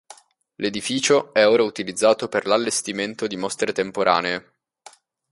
L'edificio 0.55 1.31
è 1.31 1.47
ora 1.47 1.61
utilizzato 1.61 2.27
per 2.27 2.47
l'allestimento 2.47 3.27
di 3.27 3.35
mostre 3.35 3.71
temporanee. 3.71 4.53